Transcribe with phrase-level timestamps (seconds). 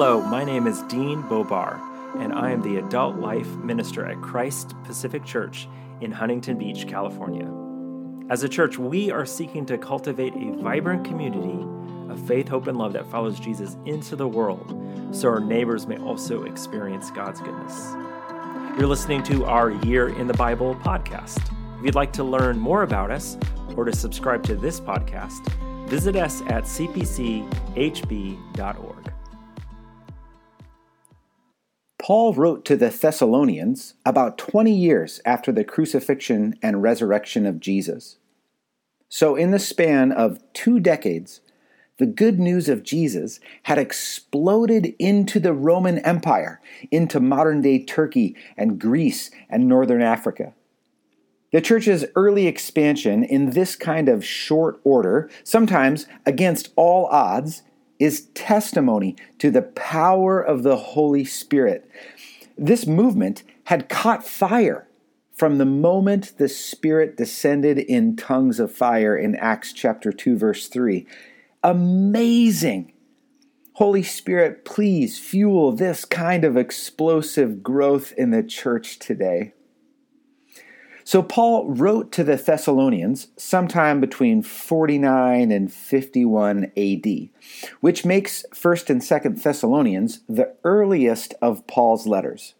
[0.00, 1.80] Hello, my name is Dean Bobar,
[2.20, 5.66] and I am the Adult Life Minister at Christ Pacific Church
[6.00, 7.50] in Huntington Beach, California.
[8.30, 11.66] As a church, we are seeking to cultivate a vibrant community
[12.12, 14.72] of faith, hope, and love that follows Jesus into the world
[15.10, 17.92] so our neighbors may also experience God's goodness.
[18.78, 21.42] You're listening to our Year in the Bible podcast.
[21.80, 23.36] If you'd like to learn more about us
[23.74, 25.44] or to subscribe to this podcast,
[25.88, 27.48] visit us at cpchb.org.
[32.08, 38.16] Paul wrote to the Thessalonians about 20 years after the crucifixion and resurrection of Jesus.
[39.10, 41.42] So, in the span of two decades,
[41.98, 48.34] the good news of Jesus had exploded into the Roman Empire, into modern day Turkey
[48.56, 50.54] and Greece and Northern Africa.
[51.52, 57.64] The church's early expansion in this kind of short order, sometimes against all odds,
[57.98, 61.90] is testimony to the power of the Holy Spirit.
[62.56, 64.88] This movement had caught fire
[65.34, 70.68] from the moment the Spirit descended in tongues of fire in Acts chapter 2, verse
[70.68, 71.06] 3.
[71.62, 72.92] Amazing!
[73.74, 79.52] Holy Spirit, please fuel this kind of explosive growth in the church today.
[81.08, 87.28] So, Paul wrote to the Thessalonians sometime between 49 and 51 AD,
[87.80, 92.52] which makes 1st and 2nd Thessalonians the earliest of Paul's letters,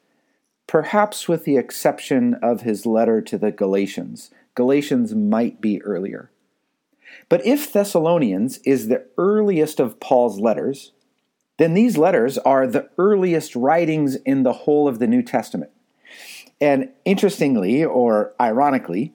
[0.67, 4.31] perhaps with the exception of his letter to the Galatians.
[4.55, 6.31] Galatians might be earlier.
[7.29, 10.93] But if Thessalonians is the earliest of Paul's letters,
[11.59, 15.71] then these letters are the earliest writings in the whole of the New Testament.
[16.61, 19.15] And interestingly, or ironically,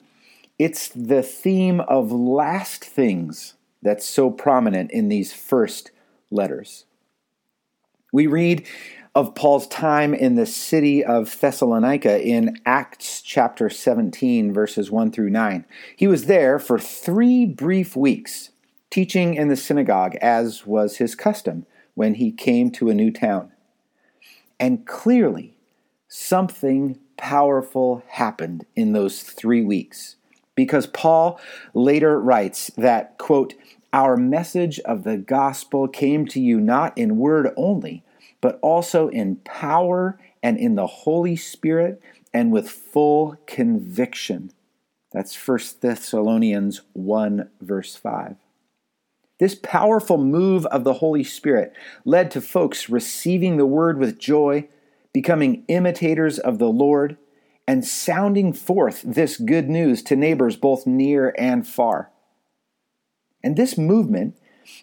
[0.58, 5.90] it's the theme of last things that's so prominent in these first
[6.30, 6.84] letters.
[8.12, 8.66] We read
[9.14, 15.30] of Paul's time in the city of Thessalonica in Acts chapter 17, verses 1 through
[15.30, 15.64] 9.
[15.96, 18.50] He was there for three brief weeks,
[18.90, 23.52] teaching in the synagogue, as was his custom when he came to a new town.
[24.58, 25.56] And clearly,
[26.08, 30.16] something powerful happened in those three weeks.
[30.54, 31.40] Because Paul
[31.72, 33.54] later writes that, quote,
[33.92, 38.02] our message of the gospel came to you not in word only,
[38.40, 44.52] but also in power and in the Holy Spirit and with full conviction.
[45.12, 48.36] That's 1 Thessalonians 1, verse 5.
[49.38, 51.72] This powerful move of the Holy Spirit
[52.04, 54.68] led to folks receiving the word with joy
[55.14, 57.16] becoming imitators of the Lord,
[57.66, 62.10] and sounding forth this good news to neighbors both near and far.
[63.42, 64.36] And this movement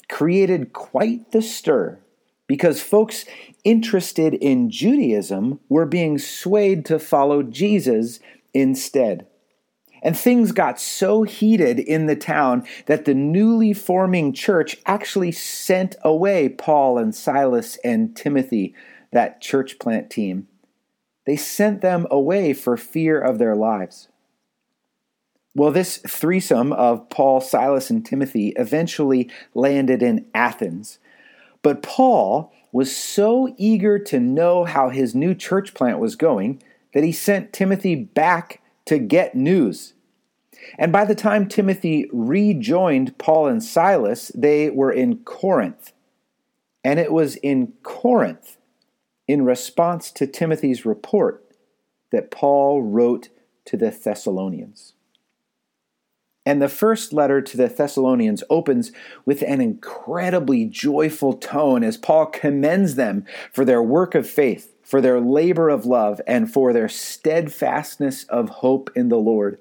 [0.10, 2.00] created quite the stir
[2.48, 3.26] because folks
[3.64, 8.20] interested in Judaism were being swayed to follow Jesus
[8.54, 9.28] instead.
[10.04, 15.96] And things got so heated in the town that the newly forming church actually sent
[16.04, 18.74] away Paul and Silas and Timothy
[19.12, 20.48] that church plant team,
[21.26, 24.08] they sent them away for fear of their lives.
[25.54, 31.00] Well, this threesome of Paul, Silas, and Timothy eventually landed in Athens.
[31.62, 37.04] But Paul was so eager to know how his new church plant was going that
[37.04, 39.94] he sent Timothy back to get news.
[40.78, 45.92] And by the time Timothy rejoined Paul and Silas, they were in Corinth.
[46.84, 48.58] And it was in Corinth
[49.32, 51.42] in response to Timothy's report
[52.12, 53.30] that Paul wrote
[53.64, 54.94] to the Thessalonians.
[56.46, 58.92] And the first letter to the Thessalonians opens
[59.26, 65.00] with an incredibly joyful tone as Paul commends them for their work of faith, for
[65.00, 69.60] their labor of love, and for their steadfastness of hope in the Lord.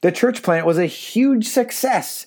[0.00, 2.26] The church plant was a huge success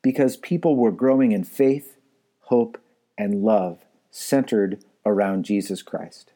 [0.00, 1.98] because people were growing in faith,
[2.44, 2.78] hope,
[3.18, 6.32] and love centered around Jesus Christ.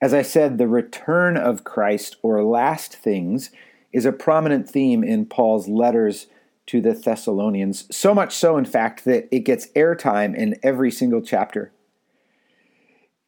[0.00, 3.50] As I said, the return of Christ or last things
[3.92, 6.26] is a prominent theme in Paul's letters
[6.66, 11.20] to the Thessalonians, so much so, in fact, that it gets airtime in every single
[11.20, 11.72] chapter.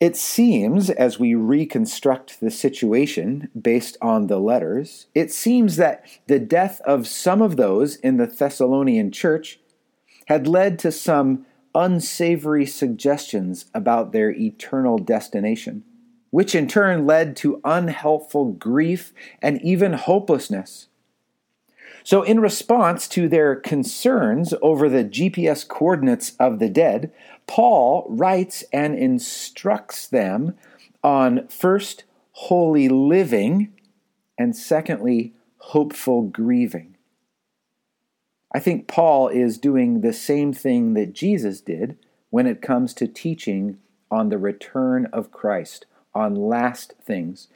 [0.00, 6.38] It seems, as we reconstruct the situation based on the letters, it seems that the
[6.38, 9.61] death of some of those in the Thessalonian church
[10.26, 15.85] had led to some unsavory suggestions about their eternal destination,
[16.31, 19.12] which in turn led to unhelpful grief
[19.43, 20.88] and even hopelessness.
[22.03, 27.11] So, in response to their concerns over the GPS coordinates of the dead,
[27.47, 30.55] Paul writes and instructs them
[31.03, 33.73] on first, holy living,
[34.37, 36.94] and secondly, hopeful grieving.
[38.55, 41.99] I think Paul is doing the same thing that Jesus did
[42.31, 43.79] when it comes to teaching
[44.11, 47.49] on the return of Christ, on last things.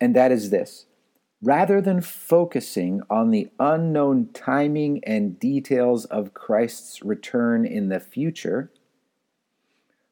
[0.00, 0.86] And that is this
[1.42, 8.70] rather than focusing on the unknown timing and details of Christ's return in the future,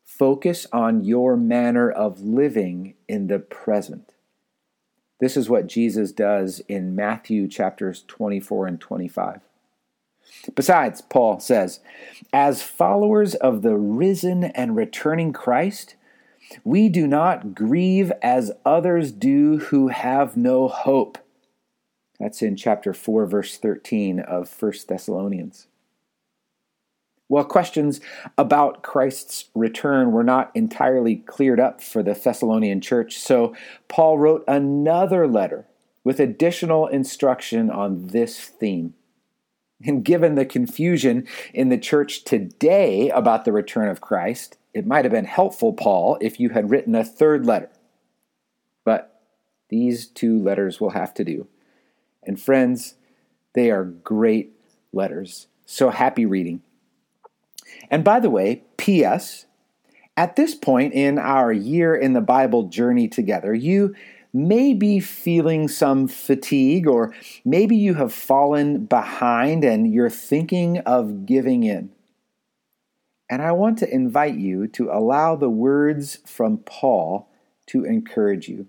[0.05, 4.13] focus on your manner of living in the present.
[5.21, 9.41] This is what Jesus does in Matthew chapters 24 and 25.
[10.55, 11.81] Besides, Paul says,
[12.33, 15.95] as followers of the risen and returning Christ,
[16.65, 21.19] we do not grieve as others do who have no hope.
[22.19, 25.67] That's in chapter 4, verse 13 of 1 Thessalonians.
[27.29, 28.01] Well, questions
[28.37, 33.55] about Christ's return were not entirely cleared up for the Thessalonian church, so
[33.89, 35.67] Paul wrote another letter
[36.05, 38.95] with additional instruction on this theme.
[39.85, 45.05] And given the confusion in the church today about the return of Christ, it might
[45.05, 47.71] have been helpful, Paul, if you had written a third letter.
[48.85, 49.21] But
[49.69, 51.47] these two letters will have to do.
[52.23, 52.95] And friends,
[53.55, 54.53] they are great
[54.93, 55.47] letters.
[55.67, 56.63] So happy reading.
[57.91, 59.47] And by the way, P.S.
[60.17, 63.95] At this point in our year in the Bible journey together, you
[64.33, 67.15] may be feeling some fatigue, or
[67.45, 71.91] maybe you have fallen behind and you're thinking of giving in.
[73.29, 77.29] And I want to invite you to allow the words from Paul
[77.67, 78.67] to encourage you.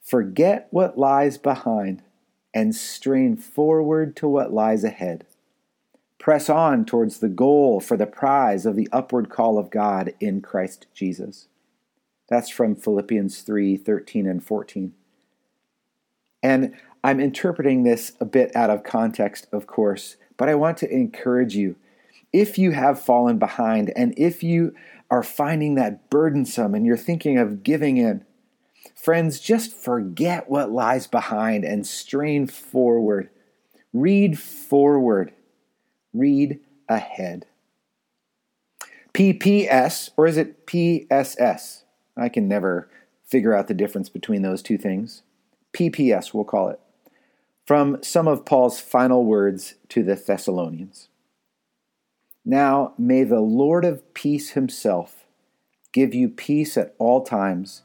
[0.00, 2.02] Forget what lies behind
[2.54, 5.26] and strain forward to what lies ahead.
[6.18, 10.40] Press on towards the goal for the prize of the upward call of God in
[10.40, 11.48] Christ Jesus.
[12.32, 14.94] That's from Philippians 3 13 and 14.
[16.42, 16.74] And
[17.04, 21.54] I'm interpreting this a bit out of context, of course, but I want to encourage
[21.54, 21.76] you
[22.32, 24.74] if you have fallen behind and if you
[25.10, 28.24] are finding that burdensome and you're thinking of giving in,
[28.94, 33.28] friends, just forget what lies behind and strain forward.
[33.92, 35.32] Read forward.
[36.14, 37.44] Read ahead.
[39.12, 41.84] PPS, or is it PSS?
[42.16, 42.88] I can never
[43.24, 45.22] figure out the difference between those two things.
[45.72, 46.80] PPS, we'll call it.
[47.66, 51.08] From some of Paul's final words to the Thessalonians.
[52.44, 55.24] Now may the Lord of peace himself
[55.92, 57.82] give you peace at all times,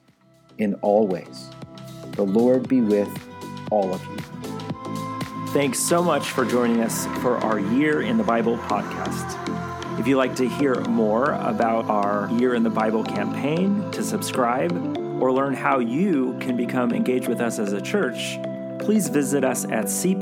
[0.58, 1.50] in all ways.
[2.14, 3.10] The Lord be with
[3.70, 4.18] all of you.
[5.54, 9.67] Thanks so much for joining us for our Year in the Bible podcast.
[9.98, 14.72] If you'd like to hear more about our Year in the Bible campaign, to subscribe,
[15.20, 18.40] or learn how you can become engaged with us as a church,
[18.78, 20.18] please visit us at cpchb.org.